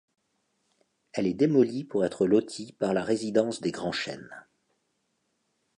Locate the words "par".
2.79-2.95